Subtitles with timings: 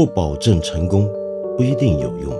[0.00, 1.06] 不保证成功，
[1.58, 2.32] 不一定有用。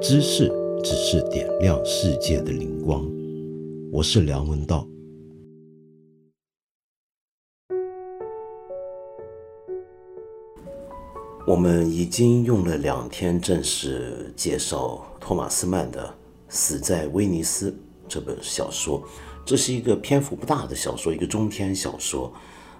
[0.00, 0.50] 知识
[0.82, 3.06] 只是点亮世界的灵光。
[3.92, 4.88] 我是梁文道。
[11.46, 16.06] 我们已经用了两天正式介绍托马斯曼的
[16.48, 17.70] 《死在威尼斯》
[18.08, 19.06] 这本小说。
[19.44, 22.32] 这是一个篇幅不大的小说，一个中篇小说。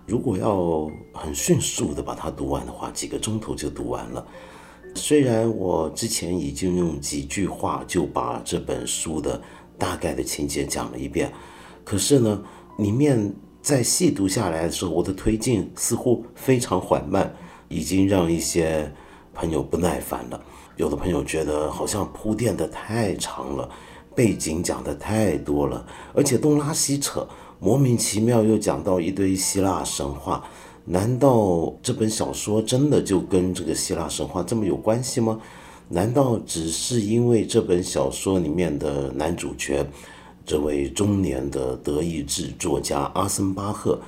[0.06, 4.26] 如果要很迅速的把它读完的话，几个钟头就读完了。
[4.94, 9.40] 虽然我之前已经用几句话就把这本书的
[9.78, 11.32] 大概的情节讲了一遍，
[11.84, 12.42] 可是呢，
[12.78, 17.34] 里面在细读下来的时候，我的推进似乎非常缓慢。
[17.68, 18.92] 已经让一些
[19.32, 20.40] 朋友不耐烦了。
[20.76, 23.68] 有的朋友觉得好像铺垫的太长了，
[24.14, 27.26] 背景讲的太多了，而且东拉西扯，
[27.58, 30.44] 莫名其妙又讲到一堆希腊神话。
[30.84, 35.40] 难道这本小说真的就跟这个希腊神话这么有关系吗？
[35.88, 39.86] 难道只是因为这本小说里面的男主角，
[40.44, 43.98] 这位中年的德意志作家阿森巴赫，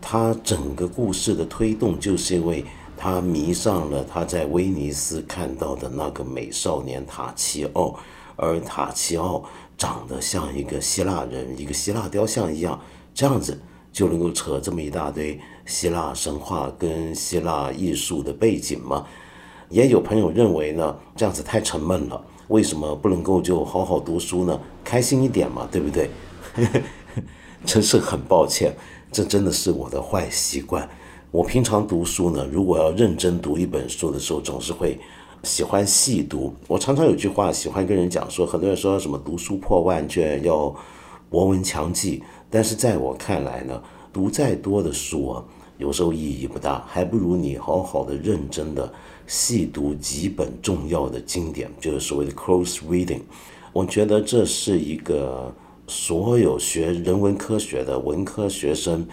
[0.00, 2.64] 他整个故事的推动就是因为？
[3.00, 7.94] 他迷上了他在威尼斯看到的那个美少年塔奇奥，
[8.38, 9.44] 而塔奇奥
[9.76, 12.80] 长得像一个希腊人，一个希腊雕像一样，
[13.12, 13.60] 这样子
[13.92, 19.04] 就能够扯这么一大堆希腊神话跟希腊艺术的背景吗？
[19.68, 24.58] 也有朋友认为呢，这样子太沉闷了，为什么不能够就好好读书呢？
[24.84, 26.08] 开心一点嘛，对不对？
[27.66, 28.74] 真是很抱歉，
[29.10, 30.88] 这真的是我的坏习惯。
[31.30, 34.98] 我平常读书呢，如果要认真读一本书的时候，总是会
[35.42, 36.54] 喜欢细读。
[36.66, 40.74] 我常常有句话喜欢跟人讲说，很多人说什么读书破万卷要
[41.30, 45.44] 博闻强记，但是在我看来呢，读再多的书啊，
[45.78, 48.92] 有时候意义不大，还不如你好好的认真的
[49.26, 53.20] 细读几本重要的经典，就是所谓的 close reading。
[53.72, 55.54] 我觉得这是一个
[55.86, 59.06] 所有学人文科学的文科学生。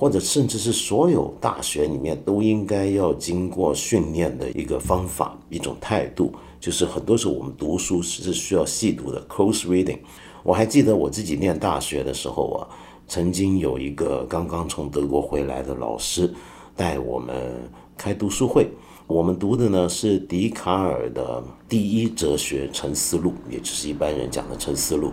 [0.00, 9.98] 或者甚至是所有大学里面都应该要经过训练的一个方法，一种态度，就是很多时候我们读书是需要细读的，close reading。
[10.42, 12.66] 我还记得我自己念大学的时候啊，
[13.06, 16.32] 曾经有一个刚刚从德国回来的老师
[16.74, 17.52] 带我们
[17.94, 18.70] 开读书会，
[19.06, 25.12] 我们读的呢是笛卡尔的第一哲学沉思录，也就是一般人讲的沉思录。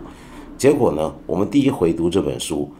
[0.56, 2.70] 结果呢，我们第一回读这本书。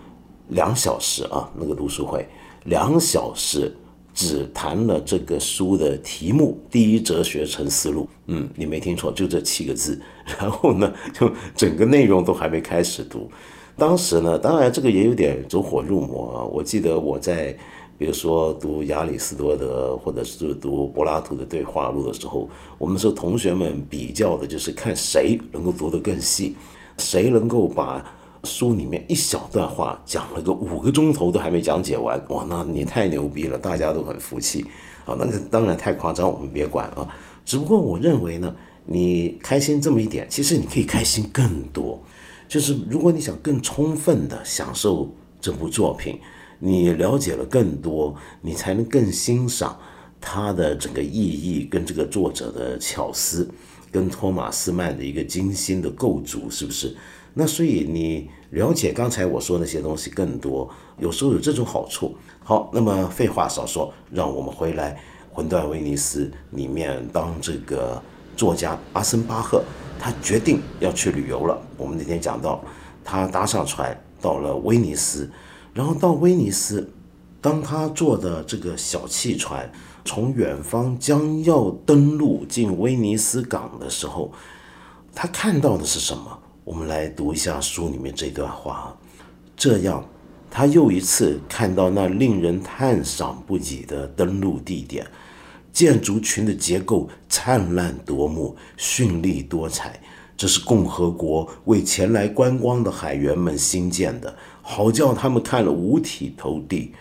[0.48, 2.26] 两小时啊，那个读书会，
[2.64, 3.74] 两小时
[4.14, 8.02] 只谈了这个书的题目《第一哲学沉思录》。
[8.26, 10.00] 嗯，你没听错，就这七个字。
[10.38, 13.30] 然后呢，就整个内容都还没开始读。
[13.76, 16.44] 当时呢，当然这个也有点走火入魔啊。
[16.44, 17.56] 我记得我在，
[17.96, 26.56] 比如说读亚里士多德或者是读柏拉图的对话录的时候，我们说同学们比较的就是看谁能够读得更细，
[26.96, 28.04] 谁能够把。
[28.48, 34.64] 书里面一小段话讲了个五个钟头都还没讲解完，哇，那你太牛逼了，大家都很服气
[35.04, 35.14] 啊。
[35.18, 37.06] 那个当然太夸张，我们别管啊。
[37.44, 38.54] 只不过我认为呢，
[38.86, 42.02] 你开心这么一点，其实你可以开心更多。
[42.48, 46.18] 就是如果你想更充分的享受这部作品，
[46.58, 49.78] 你了解了更多，你才能更欣赏
[50.20, 53.48] 它的整个意义跟这个作者的巧思，
[53.92, 56.96] 跟托马斯曼的一个精心的构筑，是不是？
[57.34, 60.68] 那所以你了解刚才我说那些东西更多，
[60.98, 62.16] 有时候有这种好处。
[62.42, 64.94] 好，那么废话少说，让我们回来
[65.30, 66.24] 《魂断威尼斯》
[66.56, 68.02] 里面，当这个
[68.36, 69.62] 作家阿森巴赫
[69.98, 71.60] 他决定要去旅游了。
[71.76, 72.64] 我们那天讲到，
[73.04, 75.30] 他搭上船到了威尼斯，
[75.74, 76.90] 然后到威尼斯，
[77.40, 79.70] 当他坐的这个小汽船
[80.04, 84.32] 从远方将要登陆进威尼斯港的时候，
[85.14, 86.38] 他看到的是什么？
[86.68, 88.94] 我们来读一下书里面这段话，
[89.56, 90.06] 这样，
[90.50, 95.06] 他又一次看到那令人叹赏不已的登陆地点，
[95.72, 99.98] 建筑群的结构灿烂夺目，绚丽多彩。
[100.36, 106.92] 这是共和国为前来观光的海员们新建的，好叫他们看了五体投地。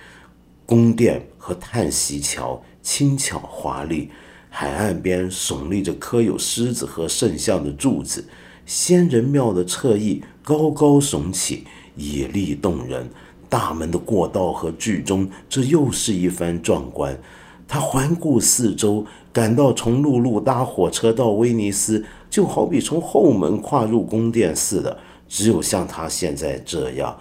[0.66, 4.10] 宫殿和叹息桥轻巧华丽，
[4.50, 8.26] 海岸边耸立着刻有狮子和圣像的柱子。
[8.68, 11.66] 仙人庙的侧翼高高耸起，
[11.96, 13.10] 野丽动人。
[13.50, 17.18] 大门的过道和剧中，这又是一番壮观。
[17.66, 25.00] 他环顾四周，感到从陆路搭火车到威尼斯，就好比从后门跨入宫殿似的。
[25.30, 27.18] 只有像他现在这样，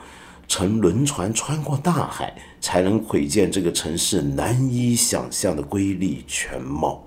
[0.48, 7.04] 乘轮船穿过大海，才能窥见这个城市难以想象的瑰丽全貌。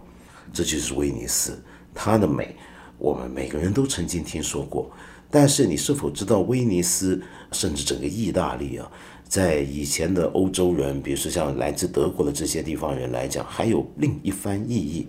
[0.54, 1.62] 这就是威尼斯，
[1.94, 2.56] 它的美，
[3.00, 4.92] 我们每个人都曾经听说过。
[5.32, 8.92] 但是你是否知道，威尼斯甚至整个意大利啊，
[9.28, 15.08] 在以前的欧洲人，比如说像来自德国的这些地方人来讲，还有另一番意义。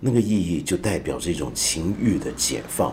[0.00, 2.92] 那个意义就代表这种情欲的解放。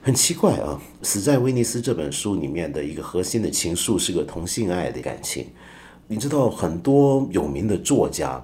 [0.00, 5.46] 很奇怪啊，《死在威尼斯》这本书里面的一个核心的情愫是个同性爱的感情。
[6.06, 8.42] 你知道，很多有名的作家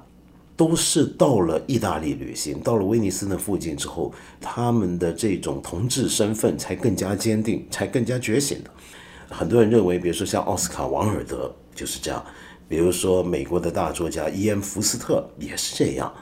[0.57, 8.71] 都是到了意大利旅行，到了威尼斯那附近之后，他们的这种同志身份才更加坚定，才更加觉醒的。
[9.29, 12.25] 很多人认为，比如说像奥斯卡·王尔德就是这样，
[12.69, 16.13] 比如说美国的大作家伊恩·福斯特也是这样。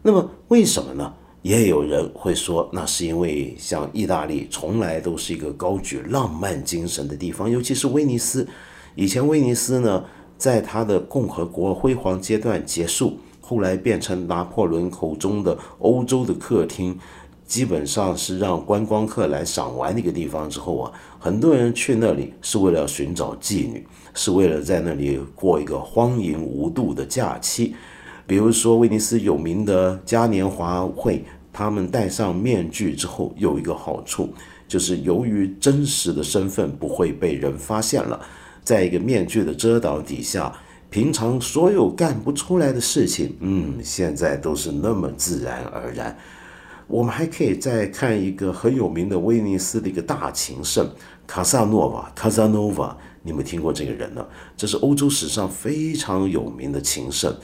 [0.00, 1.12] 那么为什么呢？
[1.42, 8.46] 也有人会说，那是因为像意大利从来都是一个高举浪漫精神的地方，尤其是威尼斯。
[8.94, 10.04] 以前威尼斯呢，
[10.38, 16.98] 在它的共和国辉煌阶段结束，后来变成拿破仑口中的欧洲的客厅，
[17.44, 20.48] 基本上是让观光客来赏玩的一个地方。
[20.48, 27.74] 之后啊，很多人去那里是为了寻找妓女，是为了在那里过一个荒淫无度的假期。
[28.26, 31.22] 比如说，威尼斯有名的嘉年华会，
[31.52, 34.32] 他们戴上面具之后有一个好处，
[34.68, 38.18] 就是由于真实的身份不会被人发现了，
[38.62, 40.50] 在一个面具的遮挡底下，
[40.92, 46.14] 平常所有干不出来的事情，嗯，现在都是那么自然而然。
[46.86, 50.86] 我们还可以再看一个很有名的威尼斯的一个大情圣
[51.26, 54.22] 卡萨诺瓦 （Casanova），你们听过这个人呢？
[54.54, 57.34] 这是欧洲史上非常有名的情圣。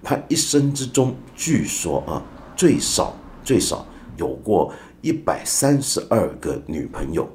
[0.00, 2.22] 他一生之中，据说啊，
[2.54, 3.84] 最少最少
[4.16, 7.28] 有过一百三十二个女朋友。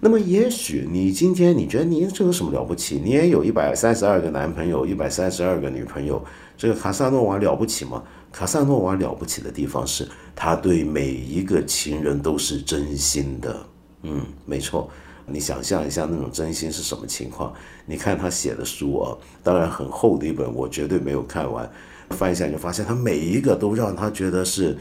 [0.00, 3.00] 那么，也许你今天你觉得你这有什么了不起？
[3.02, 6.22] 你也有一百三十二个男朋友，一百三十二个女朋友。
[6.56, 8.02] 这个卡萨诺瓦了不起吗？
[8.32, 13.66] 卡萨诺瓦了不起的地方是他对每一个情人都是真心的。
[14.02, 14.88] 嗯，没错。
[15.26, 17.52] 你想象一下那种真心是什么情况？
[17.84, 21.68] 你看他写的书啊，当然很厚的一本，我绝对没有看完。
[22.10, 24.78] 翻一下，就发现他每一个都让他觉得是，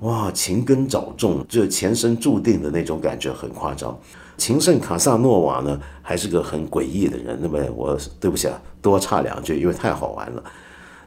[0.00, 3.98] 哇，情根早种，就前生注定的那种感觉，很夸张。
[4.36, 7.38] 情圣卡萨诺瓦呢，还是个很诡异的人。
[7.40, 10.42] 那么我对不起啊，多差两句，因为太好玩了。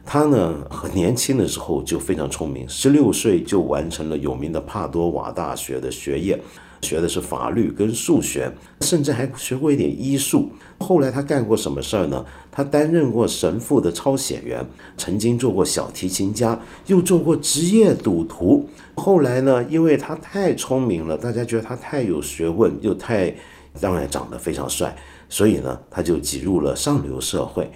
[0.03, 6.41] 他呢，很年轻的时候就非常聪明，十六岁就完成了有名的帕多瓦大学的学业。
[6.81, 10.49] 学的是法律跟数学，甚至还学过一点医术。
[10.79, 12.25] 后来他干过什么事儿呢？
[12.51, 14.65] 他担任过神父的抄写员，
[14.97, 18.67] 曾经做过小提琴家，又做过职业赌徒。
[18.95, 23.33] 后来呢，因为他太聪明了，大家觉得他太有学问，又太
[23.81, 24.95] 当然长得非常帅，
[25.27, 27.69] 所以呢，他就挤入了上流社会。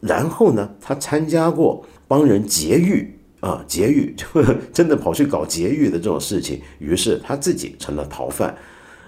[0.00, 3.12] 然后呢，他参加过帮人劫狱。
[3.46, 8.52] 啊，劫狱 就真的跑去搞劫狱的这种事情，于是他自己成了逃犯，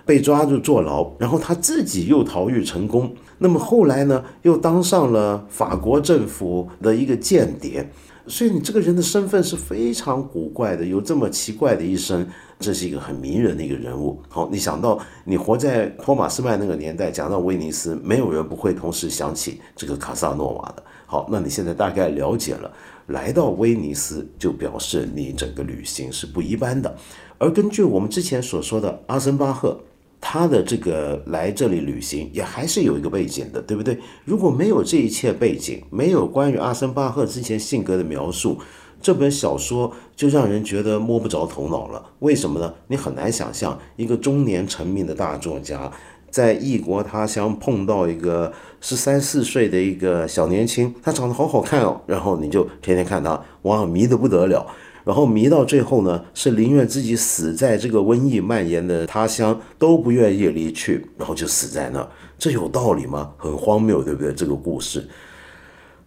[0.06, 3.12] 被抓住坐牢，然后他自己又逃狱成功。
[3.38, 7.90] 那么后来呢，又当上了法国政府的一个间谍。
[8.28, 12.24] 所以你这个人的身份是非常古怪的，有这么奇怪的一生，
[12.60, 14.20] 这是一个很迷人的一个人物。
[14.28, 20.82] 好，你想到你活在托马斯曼那个年代，讲到威尼斯，没有人不会同时想起这个卡萨诺瓦的。
[21.06, 22.70] 好，那你现在大概了解了。
[23.08, 26.96] 来到威尼斯，就表示你整个旅行是不一般的。
[27.36, 29.80] 而根据我们之前所说的，阿森巴赫
[30.20, 33.98] 他的这个来这里旅行，也还是有一个背景的，对不对？
[34.24, 38.58] 如果没有这一切背景，没有关于阿森巴赫之前性格的描述，
[39.00, 42.10] 这本小说就让人觉得摸不着头脑了。
[42.18, 42.74] 为什么呢？
[42.88, 45.90] 你很难想象一个中年成名的大作家。
[46.30, 54.66] 在异国他乡碰到一个十三四岁的一个小年轻，他长得好好看哦，然后你就天天看他，哇，迷得不得了，
[55.04, 62.08] 然后迷到最后呢，是宁愿自己死在这个瘟疫蔓延的他乡，都不愿意离去，然后就死在那儿，
[62.38, 63.32] 这有道理吗？
[63.36, 64.32] 很荒谬，对不对？
[64.32, 65.08] 这个故事。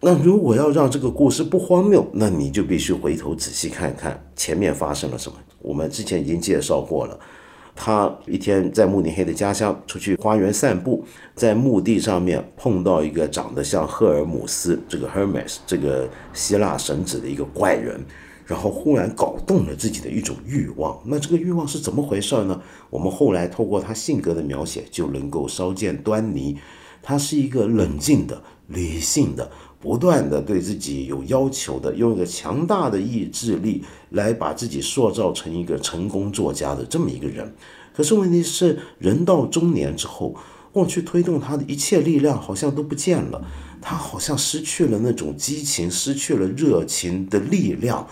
[0.04, 5.38] 那如果要让这个故事不荒谬，那你就必须回头仔细看看前面发生了什么。
[5.60, 7.18] 我们之前已经介绍过了。
[7.74, 18.04] 他一天在慕尼黑的家乡出去花园散步，在墓地上面碰到一个长得像赫尔姆斯这个 Hermes 这个希腊神子的一个怪人，
[18.44, 21.00] 然后忽然搞动了自己的一种欲望。
[21.04, 22.60] 那这个欲望是怎么回事呢？
[22.90, 26.58] 我们后来透过他性格的描写就能够稍见端倪。
[27.04, 29.50] 他是一个冷静的、理性的。
[29.82, 37.52] 不断的对自己有要求的，用一个强大的意志力来把自己塑造成一个成功作家的这么一个人。
[37.92, 40.36] 可是问题是，人到中年之后，
[40.70, 43.44] 过去推动他的一切力量好像都不见了，
[43.80, 48.06] 他好像失去了那种激情，失去了热情的力量。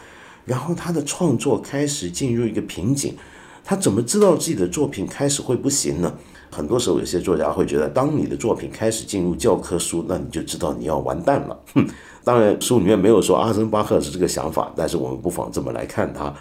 [0.45, 3.15] 然后他的创作开始进入一个瓶颈。
[3.63, 6.19] 他怎么知道自己的作品开始会不行呢？
[6.51, 11.59] 很多时候，有些作家会觉得，当你的作品开始进入教科书，那你就知道你要完蛋了。
[11.75, 11.87] 哼，
[12.25, 16.35] 当然，书里面没有说阿森巴赫是这个想法，但是我们不妨这么来看他。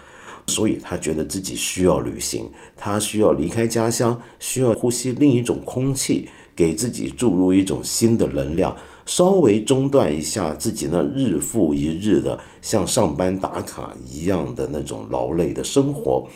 [0.46, 8.76] 所以他觉得自己需要旅行，他需要离开家乡，需要呼吸另一种空气，给自己注入一种新的能量，
[9.06, 16.26] 稍微中断一下自己那日复一日的像上班打卡一样的那种劳累的生活。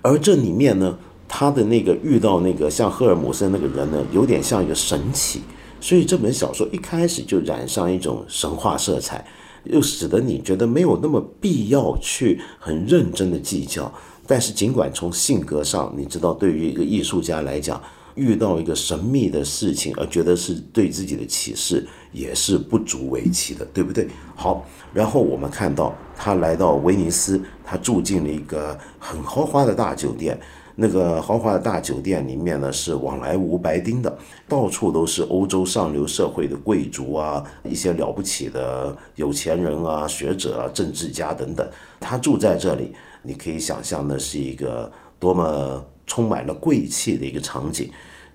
[0.00, 0.98] 而这里面呢，
[1.32, 5.40] 他的那个遇到那个像赫尔姆森那个人呢，有点像一个神奇，
[5.80, 9.24] 所以这本小说一开始就染上一种神话色彩，
[9.62, 13.90] 又使得你觉得没有那么必要去很认真的计较。
[14.26, 17.80] 但是尽管从性格上，你知道，对于一个艺术家来讲，
[18.16, 24.08] 遇到一个神秘的事情而觉得是对自己的启示，也是不足为奇的，对不对？
[24.34, 30.38] 好，然后我们看到他来到威尼斯，他住进了一个很豪华的大酒店。
[30.82, 34.16] 那个豪华的大酒店里面呢，是往来无白丁的，
[34.48, 41.68] 到处都是欧洲上流社会的贵族啊，一些了不起的有钱人啊、学者啊、政治家等等。
[42.00, 47.90] 他住在这里，你可以想象的是一个多么充满了贵气的一个场景。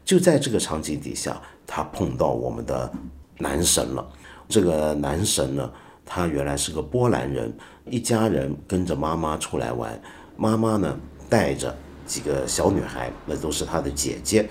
[0.06, 2.92] 就在这个场景底下，他碰到我们的
[3.40, 4.08] 男神了。
[4.48, 5.72] 这个男神呢，
[6.06, 7.52] 他原来是个波兰人，
[7.90, 10.00] 一家人跟着妈妈出来玩，
[10.38, 10.96] 妈妈呢
[11.28, 14.50] 带着几个小女孩，那都是他的姐姐。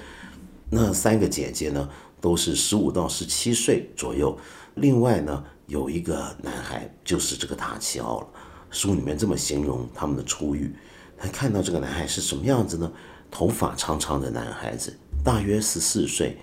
[0.71, 1.89] 那三个姐姐呢，
[2.21, 4.37] 都是十五到十七岁左右。
[4.75, 8.27] 另外呢，有一个男孩，就是这个塔奇奥了。
[8.71, 10.75] 书里面这么形容他们的初遇。
[11.17, 12.91] 他看到这个男孩是什么样子呢？
[13.31, 14.93] 头发长长的男孩子。
[15.23, 16.37] 大约十四岁，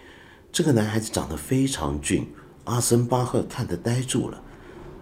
[0.52, 2.28] 这个男孩子长得非常俊，
[2.64, 4.42] 阿森巴赫看得呆住了。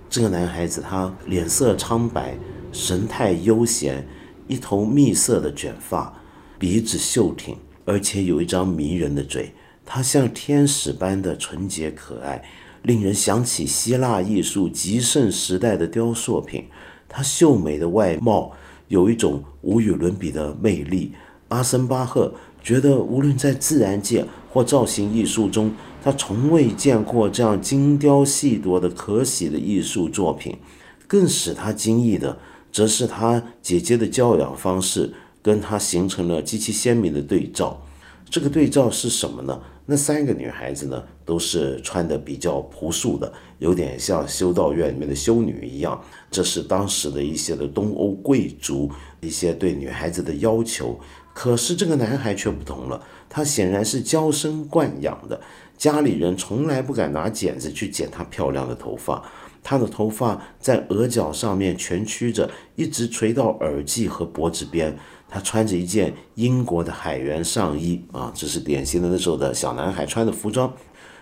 [0.10, 2.36] 这个男孩子他脸色苍白，
[2.72, 4.08] 神态悠闲，
[4.50, 6.14] 一头蜜色的卷发，
[6.58, 9.54] 鼻子秀挺，而且有一张迷人的嘴。
[9.86, 12.44] 他像天使般的纯洁可爱，
[12.82, 16.66] 令人想起希腊艺术极盛时代的雕塑品。
[17.08, 18.52] 他秀美的外貌
[18.88, 21.14] 有一种无与伦比的魅力。
[21.48, 22.34] 阿森巴赫。
[22.62, 25.72] 觉得无论在自然界或造型艺术中，
[26.04, 30.58] 他从未见过这样精雕细琢的可喜的艺术作品。
[31.08, 32.38] 更使他惊异的，
[32.72, 35.12] 则是他姐姐的教养方式
[35.42, 37.82] 跟他形成了极其鲜明的对照。
[38.30, 39.60] 这个对照是什么呢？
[39.88, 46.00] 那三个女孩子呢，都是穿的比较朴素的，有点像修道院里面的修女一样。
[46.30, 51.00] 这是当时的一些的东欧贵族一些对女孩子的要求。
[51.34, 55.42] 可是这个男孩却不同了，他显然是娇生惯养的，
[55.76, 59.24] 家里人从来不敢拿剪子去剪他漂亮的头发，
[59.64, 64.98] 他的头发在额角上面蜷曲着，一直垂到耳际和脖子边。
[65.28, 70.74] 他穿着一件英国的海员上衣啊，这是典型的那时候的小男孩穿的服装，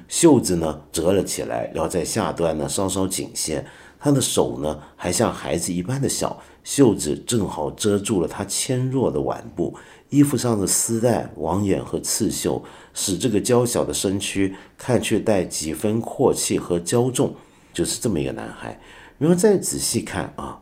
[0.07, 3.65] 袖子呢折了起来，然后在下端呢稍稍紧些。
[3.99, 9.75] 他的手呢还像孩子一般的小，袖子正好遮住了他纤弱的腕部。
[10.09, 12.63] 衣服上的丝带、网眼和刺绣，
[12.93, 17.35] 使这个娇小的身躯看去带几分阔气和骄纵，
[17.77, 18.79] 就是这么一个男孩。
[19.19, 20.59] 然后再仔细看啊，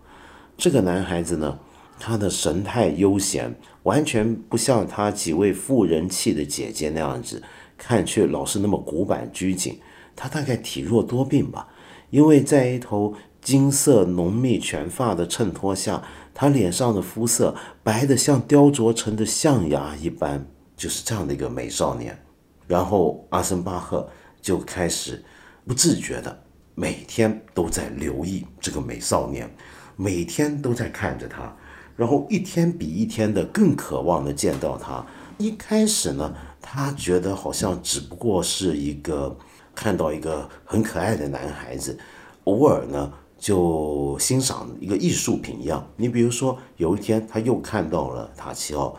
[0.57, 1.57] 这个男孩子呢，
[1.97, 7.41] 他的神态悠闲，完全不像他几位富人气的姐姐那样子，
[7.77, 9.79] 看去老是那么古板拘谨。
[10.13, 11.69] 他大概体弱多病吧，
[12.09, 16.03] 因为在一头金色浓密卷发的衬托下。
[16.37, 20.45] 他脸上的肤色白得像雕琢成的象牙一般，
[20.75, 22.21] 就是这样的一个美少年。
[22.67, 24.09] 然后阿森巴赫
[24.41, 25.23] 就开始
[25.65, 26.43] 不自觉的
[26.75, 29.49] 每天都在留意这个美少年，
[29.95, 31.55] 每天都在看着他，
[31.95, 35.03] 然后一天比一天的更渴望的见到他。
[35.37, 39.35] 一开始呢，他觉得好像只不过是一个
[39.73, 41.97] 看到一个很可爱的男孩子，
[42.43, 43.11] 偶尔呢。
[43.37, 45.85] 就欣赏一个艺术品一样。
[45.97, 48.97] 你比如说，有一天他又看到了塔奇奥，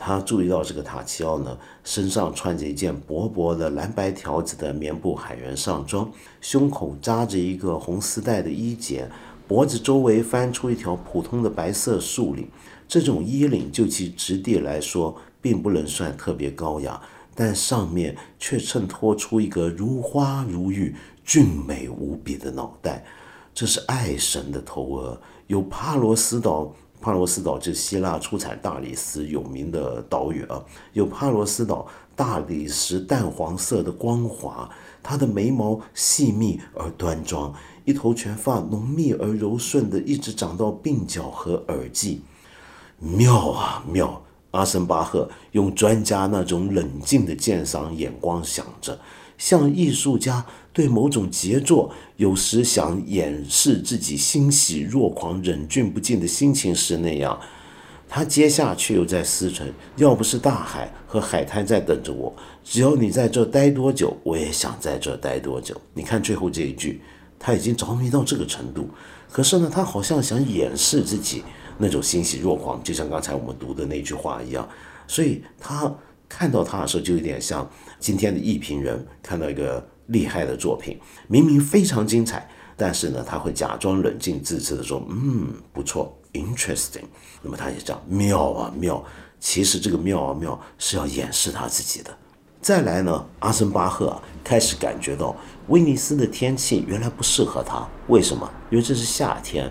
[0.00, 6.08] 他注意到这个塔奇奥呢，身上穿着一件薄薄的蓝白条子的棉布海员上装，
[6.40, 9.10] 胸口扎着一个红丝带的衣结，
[9.48, 12.48] 脖子周围翻出一条普通的白色竖领。
[12.86, 16.98] 这种衣领就其质地来说，并不能算特别高雅，
[17.34, 23.04] 但上面却衬托出一个如花如玉、俊美无比的脑袋。
[23.52, 30.62] 这是爱神的头额，有帕罗斯岛，帕罗斯岛就是希腊出产大理石有名的岛屿啊，
[30.92, 31.86] 有帕罗斯岛
[32.16, 34.68] 大理石淡黄色的光滑，
[35.02, 42.22] 它的眉毛细密而端庄，一头全发浓密而柔顺的，一直长到鬓角和耳际。
[42.98, 44.22] 妙啊妙！
[44.50, 48.98] 阿森巴赫用专家那种冷静的鉴赏眼光想着，
[49.38, 57.40] 像艺术家对某种杰作有时想掩饰自己欣喜若狂、忍俊不禁的心情时那样。
[58.06, 59.62] 他接下去又在思忖：
[59.96, 65.74] 要不是大海和海滩在等着我，只要你在这待多久，我也想在这待多久。
[65.94, 67.00] 你看最后这一句，
[67.38, 68.88] 他已经着迷到这个程度，
[69.30, 71.42] 可是呢，他好像想掩饰自己。
[71.80, 74.68] 那种欣喜若狂，就像刚才我们读的那句话一样，
[75.06, 75.94] 所以他
[76.28, 87.04] 看到他的时候，就有点像今天的艺评人看到一个厉害的作品，明明非常精彩，但是呢，他会假装冷静自持的说：“嗯，不错，interesting。”
[87.42, 89.04] 那么他也讲妙啊妙，
[89.40, 92.10] 其实这个妙啊妙是要掩饰他自己的。
[92.60, 95.36] 再来呢，阿森巴赫啊开始感觉到
[95.68, 98.50] 威尼斯的天气原来不适合他，为什么？
[98.70, 99.70] 因为这是夏天，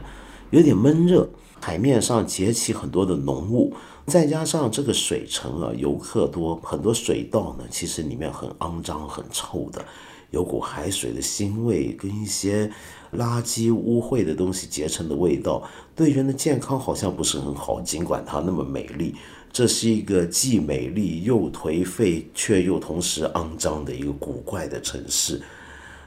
[0.51, 1.29] 有点闷热。
[1.59, 3.73] 海面上结起很多的浓雾，
[4.07, 9.85] 再加上这个水城啊，游客多，很多水道呢，其实里面很肮脏、很臭的，
[10.31, 12.71] 有股海水的腥味，跟一些
[13.17, 15.61] 垃圾污秽的东西结成的味道，
[15.93, 17.81] 对人的健康好像不是很好。
[17.81, 19.13] 尽管它那么美丽，
[19.51, 25.41] 这是一个既美丽又颓废，却又同时肮脏的一个古怪的城市。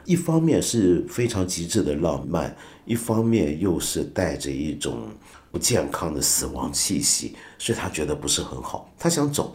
[0.06, 5.02] 一方面是非常极致的浪漫，一方面又是带着一种。
[5.50, 8.90] 不健康的死亡气息，所以他觉得不是很好。
[8.98, 9.54] 他想走，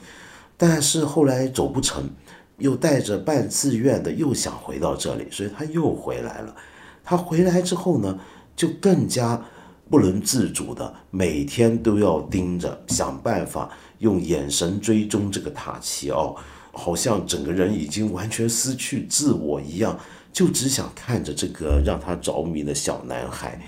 [0.57, 2.09] 但是后来走不成，
[2.57, 6.55] 又带着半自愿的又想回到这里，所以他又回来了。
[7.03, 8.19] 他回来之后呢，
[8.55, 9.41] 就更加
[9.89, 16.35] 不能自主的每天都要盯着，想办法用眼神追踪这个塔奇奥，
[16.71, 19.97] 好像整个人已经完全失去自我一样，
[20.33, 23.61] 就只想看着这个让他着迷的小男孩。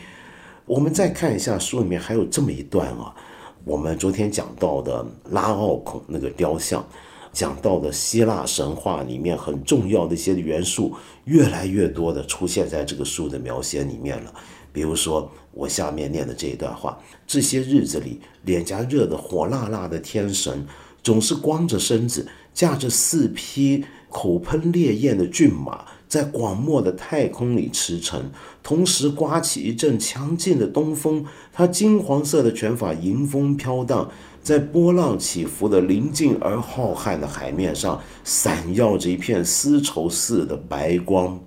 [0.67, 3.15] 我们再看一下书里面还有这么一段啊，
[3.63, 6.86] 我们昨天讲到的拉奥孔那个雕像，
[7.32, 14.34] 讲到的希腊神话里面很重要的一些元素，越来越多的出现在这个书的描写里面了。
[14.73, 20.67] 比如说我下面念的这一段话：这些日子里，脸颊热得火辣辣的天神，
[21.01, 25.86] 总是光着身子，驾着四匹口喷烈焰的骏马。
[26.08, 28.22] 在广漠的太空里驰骋，
[28.63, 31.26] 同时刮起一阵强劲的东风。
[31.52, 34.10] 他金黄色的拳法迎风飘荡，
[34.41, 41.39] 在波浪起伏的宁静而浩瀚的海面上，闪耀着一片丝绸似的白光。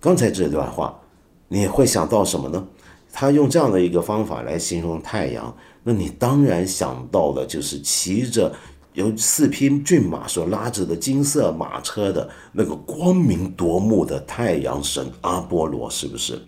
[0.00, 1.00] 刚才这段话，
[1.48, 2.66] 你会想到什么呢？
[3.12, 8.52] 他用这样的一个方法来形容太阳，那你当然想到的就是骑着。
[8.96, 16.40] 由四匹骏马所拉着的金色马车的那个光明夺目的太阳神阿波罗，是不是？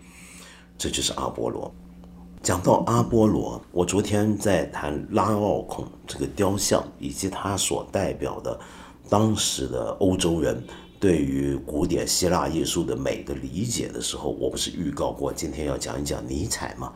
[0.75, 1.71] 这就是阿波罗。
[2.41, 8.59] 讲到阿波罗，我昨天在谈拉奥孔这个雕像以及它所代表的
[9.07, 10.59] 当时的欧洲人
[10.99, 16.91] 对于古典希腊艺术的美的理解的时候，我不是预告过今天要讲一讲尼采吗？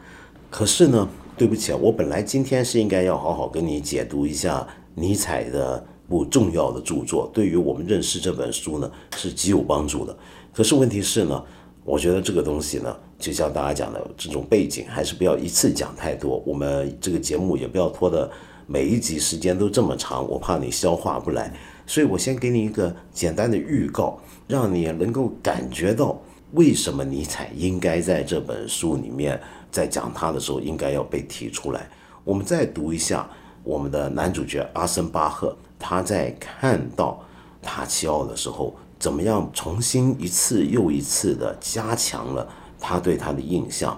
[0.50, 4.68] 可是呢，对不起啊，我本来今天是应该要好好跟你解读一下。
[4.96, 10.16] 尼采的部重要的著作，对于我们认识这本书呢是极有帮助的。
[10.54, 11.44] 可是问题是呢，
[11.84, 16.44] 我觉得这个东西呢，就像大家讲的这种背景，还是不要一次讲太多。
[16.46, 18.30] 我们这个节目也不要拖的
[18.68, 21.52] 每一集时间都这么长，我怕你消化不来。
[21.88, 31.90] 所以我先给你一个简单的预告，让你能够感觉到为什么尼采应该在这本书里面在讲他的时候应该要被提出来。
[32.24, 33.28] 我们再读一下。
[33.64, 37.22] 我们的男主角阿森巴赫，他在看到
[37.62, 42.48] 塔奇奥的时候，怎么样重新一次又一次的加强了
[42.80, 43.98] 他对他的印象？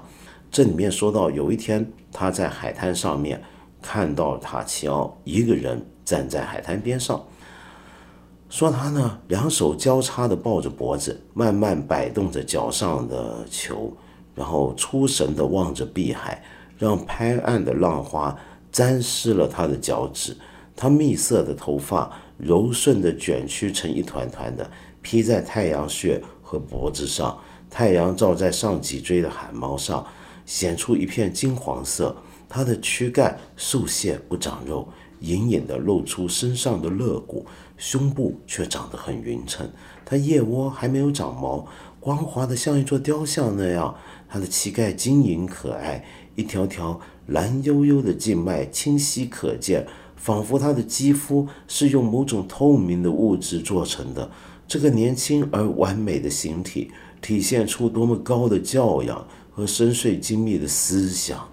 [0.52, 3.42] 这里面说到，有一天他在海滩上面
[3.82, 7.22] 看到塔奇奥一个人站在海滩边上，
[8.50, 13.92] 说他呢两手交叉的抱着脖子，慢慢摆动着脚上的球，
[14.36, 16.44] 然后出神的望着碧海，
[16.78, 18.38] 让拍岸的浪花。
[18.76, 20.36] 沾湿了他的脚趾，
[20.76, 24.70] 他蜜色的头发柔顺地卷曲成一团团的，
[25.02, 27.40] 披在太阳穴和脖子上。
[27.70, 30.06] 太阳照在上脊椎的汗毛上，
[30.46, 32.18] 显出一片金黄色。
[32.50, 34.90] 他的躯干瘦削不长肉，
[35.22, 37.46] 隐隐地露出身上的肋骨，
[37.78, 39.66] 胸部却长得很匀称。
[40.04, 41.66] 他腋窝还没有长毛，
[42.02, 43.96] 光滑的像一座雕像那样。
[44.28, 46.04] 他的膝盖晶莹可爱，
[46.36, 47.00] 一条条。
[47.28, 54.30] 蓝幽幽的静脉清晰可见，仿佛他的肌肤是用某种透明的物质做成的。
[54.68, 61.48] 这个年轻而完美的形体，体现出多么高的教养和深邃精密的思想。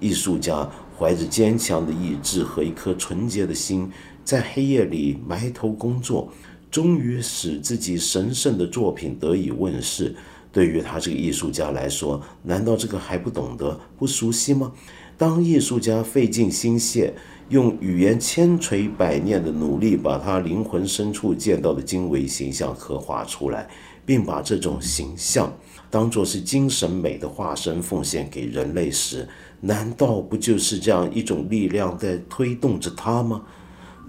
[0.00, 0.66] 艺术家
[0.98, 3.90] 怀着坚强的意志和一颗纯洁的心，
[4.24, 6.32] 在黑夜里埋头工作，
[6.70, 10.16] 终于使自己神圣的作品得以问世。
[10.50, 14.72] 对于他这个艺术家来说，难道这个还不懂得、不熟悉吗？
[15.16, 17.12] 当艺术家费尽心血，
[17.48, 23.68] 用语言千锤百炼的努力，把他灵魂深处见到的精微形象刻画出来，
[24.06, 25.52] 并把这种形象
[25.90, 29.28] 当作是精神美的化身奉献给人类时，
[29.60, 33.42] 难道不就是这样一种力量在推动着他吗？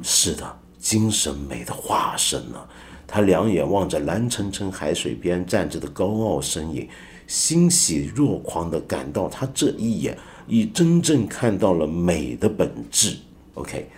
[0.02, 2.68] 是的，精神美的化身呢。
[3.10, 6.88] 他两眼望着蓝沉沉海水边站着的高傲身影，
[7.26, 10.18] 欣喜若狂地感到，他这一眼
[10.48, 13.18] 已真正看到了美的本质。
[13.56, 13.90] OK，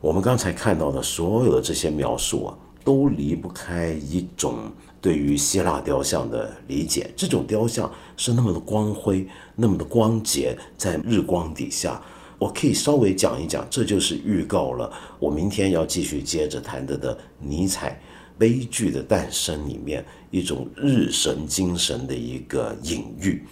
[0.00, 4.58] 我们刚才看到的所有的这些描述啊，都离不开一种
[5.00, 7.10] 对于希腊雕像的理解。
[7.16, 9.26] 这种雕像是那么的光辉，
[9.56, 12.00] 那么的光洁，在日光底下，
[12.38, 17.98] 我可以稍微讲一讲，这就是预告了我明天要继续接着谈的的尼采。
[18.38, 23.42] 悲剧的诞生里面一种日神精神的一个隐喻。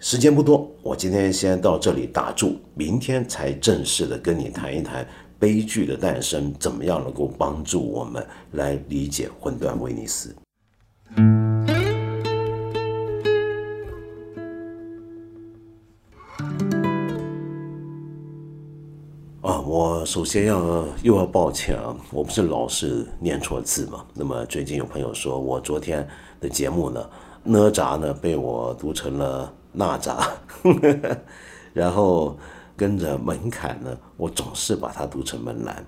[0.00, 5.06] 时间不多，我今天先到这里打住，明天才正式的跟你谈一谈
[5.38, 10.34] 悲剧的诞生怎么样能够帮助我们来理解混沌威尼斯。
[20.04, 24.04] 首先要又要抱歉啊，我不是老是念错字嘛。
[24.12, 26.06] 那么最近有朋友说我昨天
[26.40, 27.08] 的节目呢，
[27.42, 30.28] 哪吒呢被我读成了那吒，
[31.72, 32.36] 然后
[32.76, 35.84] 跟着门槛呢，我总是把它读成门栏，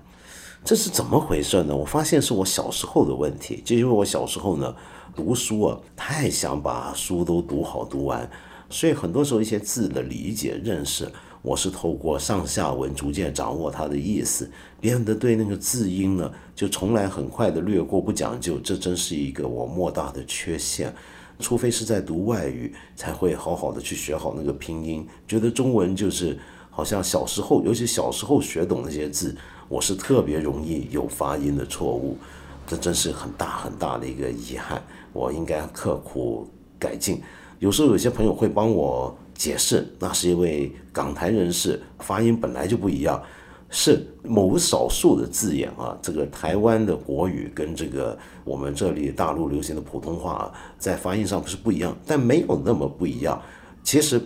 [0.63, 1.75] 这是怎么回事呢？
[1.75, 4.75] 我发现是我小时候的问题，就因为我小时候呢
[5.15, 8.27] 读书啊，太想把书都读好读完，
[8.69, 11.11] 所以很多时候一些字的理解认识。
[11.47, 18.59] 我是透过上下文逐渐掌握它的意思，变得对那个字音呢，就从来很快的略过不讲究。
[18.59, 20.93] 这真是一个我莫大的缺陷。
[21.39, 25.07] 除非是在读外语，才会好好的去学好那个拼音。
[25.25, 26.37] 觉得中文就是
[26.69, 29.33] 好像小时候，尤其小时候学懂那些字，
[29.69, 32.17] 我是特别容易有发音的错误。
[32.67, 34.83] 这真是很大很大的一个遗憾，
[35.13, 36.45] 我应该刻苦
[36.77, 37.21] 改进。
[37.59, 39.17] 有时候有些朋友会帮我。
[39.37, 43.21] 解释，那是因为港台人士发音本来就不一样，
[43.69, 45.95] 是某少数的字眼啊。
[46.01, 53.39] 这个台湾的国语跟这个我们这里大陆流行的普通话啊在发音上不是不一样，但没有那么不一样。
[53.83, 54.19] 其实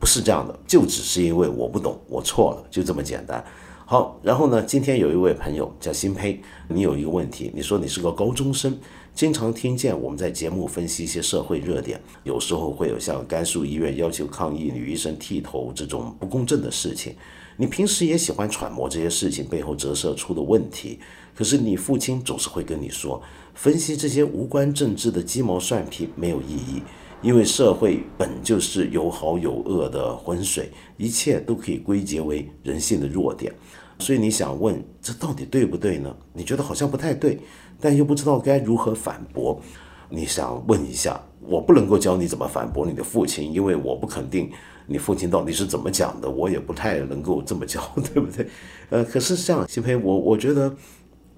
[0.00, 3.42] 不是这样的，就只是因为我不懂，我错了，就这么简单。
[3.86, 8.76] 好，然后呢，今天有一位朋友叫新胚，你有一个问题，你说你是个高中生。
[9.16, 17.14] 经常听见我们在节目分析一些社会热点，有时候会有像甘肃医院要求抗议女医生剃头这种不公正的事情。
[17.56, 20.98] 你平时也喜欢揣摩这些事情背后折射出的问题，
[21.34, 23.22] 可是你父亲总是会跟你说，
[23.54, 26.82] 分析这些无关政治的鸡毛蒜皮没有意义，
[27.22, 33.50] 因为社会本就是有好有恶的浑水，一切都可以归结为人性的弱点。
[33.98, 36.14] 所以你想问，这到底对不对呢？
[36.32, 37.38] 你觉得好像不太对。
[37.78, 39.60] 但又不知道该如何反驳，
[40.08, 44.50] 你想问一下，我不能够教你怎么反驳你的父亲，因为我不肯定
[44.86, 48.48] 你父亲到底是怎么讲的，我也不太能够这么教，对不对？
[48.88, 50.74] 呃，可是这样，新培，我我觉得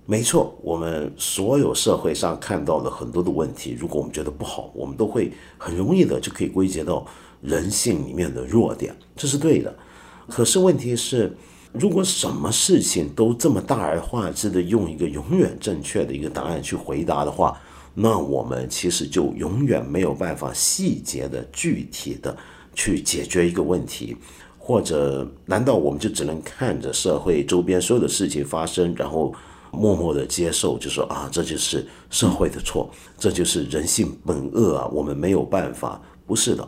[0.06, 7.04] 没错，我们所有社会上看到的很多的问题，如果我们觉得不好，我们都会很容易的就可以归结到
[7.42, 9.76] 人性里面的弱点，这是对的。
[10.28, 11.36] 可是问题是。
[11.72, 17.60] 如果什么事情都这么大而化之的用一个永远正确的一个答案去回答的话，
[17.94, 22.34] 那我们其实就永远没有办法细节的、具体的
[22.74, 24.16] 去解决一个问题，
[24.58, 29.32] 或者难道我们就只能看着社会周边所有的事情发生，然后
[29.70, 36.00] 默默的接受，就说啊，这就是社会的错，这就是人性本恶啊，我们没有办法？
[36.26, 36.66] 不是的，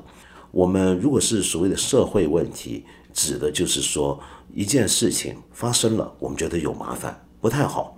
[0.50, 2.84] 我们如果是所谓的社会问题，
[3.14, 4.20] 指的就是说。
[4.54, 7.96] 一件事情发生了，我们觉得有麻烦，不太好。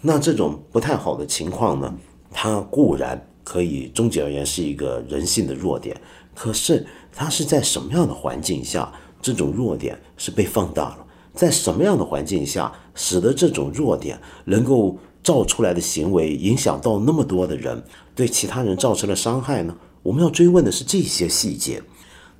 [0.00, 1.94] 那这种不太好的情况呢，
[2.30, 5.96] 它固然可以终结而言是一个人性的弱点，
[6.34, 10.98] 可是它是在什么样的环境下，这种弱点是被放大了？
[11.32, 17.82] 在什么样的环境下，使得这种弱点能够造出来的行为影响到那么多的人，
[18.14, 19.76] 对其他人造成了伤害呢？
[20.02, 21.82] 我们要追问的是这些细节。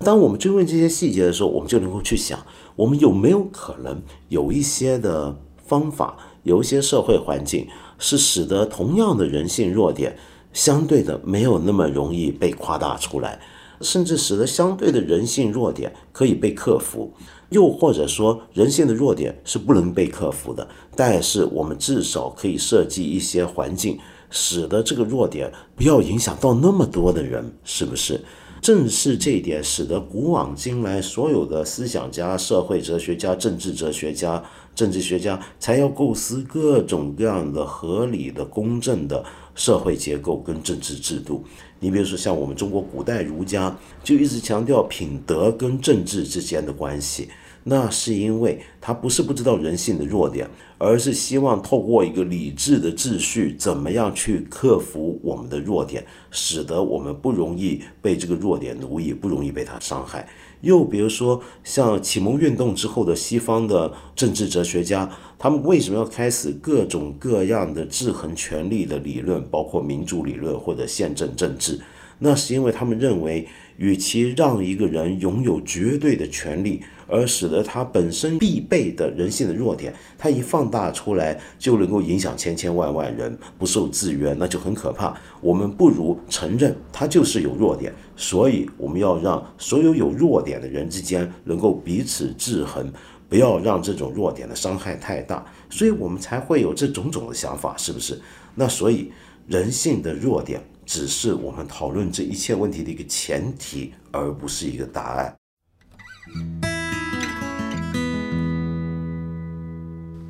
[0.00, 2.38] 当我们追问这些细节的时候，我们就能够去想。
[2.76, 7.66] 我们有没有可能有一些的方法，有一些社会环境，
[7.98, 10.16] 是使得同样的人性弱点
[10.52, 13.40] 相对的没有那么容易被夸大出来，
[13.80, 17.12] 甚至使得相对的人性弱点可以被克服。
[17.50, 23.96] 又或者说，人性的弱点是不能被克服的，但是我们至少可以设计一些环境，
[24.30, 28.20] 使得这个弱点不要影响到那么多的人，是不是？
[28.64, 34.42] 正是这一点，使得古往今来所有的思想家、社会哲学家、政治哲学家、
[34.74, 39.22] 政治学家，才要构思各种各样的合理的、公正的
[39.54, 41.44] 社会结构跟政治制度。
[41.78, 47.28] 你比如说，像我们中国古代儒家，就一直强调品德跟政治之间的关系。
[47.66, 50.48] 那是因为他不是不知道人性的弱点，
[50.84, 60.28] 而是希望透过一个理智的秩序，怎么样去克服我们的弱点，使得我们不容易被这个弱点奴役，不容易被他伤害。
[60.60, 71.80] 又比如说，像启蒙运动之后的西方的政治哲学家，他们为什么要开始各种各样的制衡权力的理论，包括民主理论或者宪政政治？
[72.20, 85.16] 那是因为他们认为，与其让一个人拥有绝对的权利，而使得他本身必备的人性的弱点，他一放大出来就能够影响千千万万人，不受制约，那就很可怕。
[85.40, 92.92] 我们不如承认他就是有弱点，所以我们要让所有有弱点的人之间能够彼此制衡，
[93.28, 98.20] 不要让这种弱点的伤害太大，所以我们才会有这种种的想法，是不是？
[98.54, 99.12] 那所以
[99.46, 100.60] 人性的弱点。
[100.86, 105.34] 只是我们讨论这一切问题的一个前提，而不是一个答案。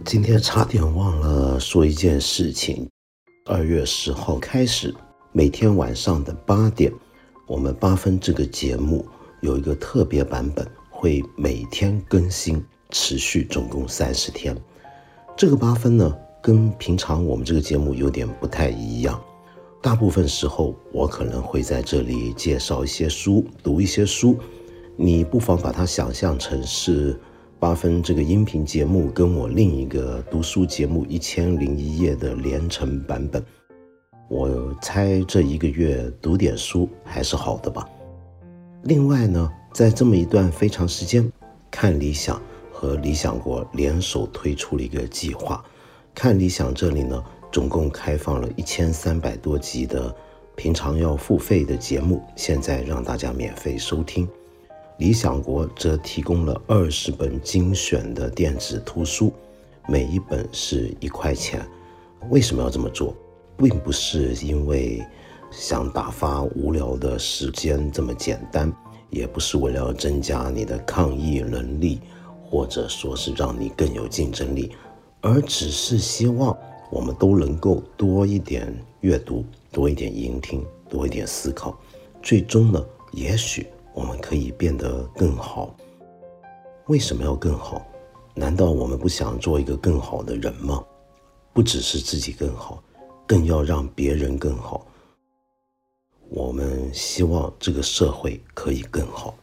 [0.04, 2.86] 今天差点忘了说一件事情：
[3.46, 4.94] 二月十号开始，
[5.32, 6.92] 每天晚上的八点，
[7.46, 9.06] 我们八分这个节目
[9.40, 14.54] 有一个特别版本，会每天更新，持续总共三十天。
[15.34, 19.18] 这个八分呢，跟平常我们这个节目有点不太一样。
[19.80, 24.38] 大部分时候，我可能会在这里介绍一些书，读一些书。
[24.96, 27.18] 你不妨把它想象成是
[27.64, 33.42] 八分这个音频节目跟我另一个读书节目《一千零一夜》的连成版本。
[34.28, 37.88] 我猜这一个月读点书还是好的吧。
[38.82, 41.26] 另外呢，在这么一段非常时间，
[41.70, 42.38] 看理想
[42.70, 45.64] 和理想国联手推出了一个计划。
[46.14, 47.24] 看理想这里呢。
[47.50, 50.14] 总共开放了一千三百多集的
[50.54, 54.28] 平常要付费的节目，现在让大家免费收听。
[54.98, 59.32] 理想国则提供了二十本精选的电子图书，
[59.88, 61.66] 每一本是一块钱。
[62.30, 63.14] 为什么要这么做？
[63.56, 65.04] 并不是因为
[65.50, 68.72] 想打发无聊的时间这么简单，
[69.10, 72.00] 也不是为了增加你的抗疫能力，
[72.44, 74.70] 或者说是让你更有竞争力，
[75.20, 76.56] 而只是希望。
[76.90, 81.76] 我们都能够多一点阅读，多一点聆听，多一点思考，
[82.22, 85.74] 最终呢，也许我们可以变得更好。
[86.88, 87.86] 为什么要更好？
[88.34, 90.84] 难道我们不想做一个更好的人吗？
[91.52, 92.82] 不只是自己更好
[93.28, 94.84] 更要让别人更好。
[96.28, 99.36] 我们希望这个社会可以更好。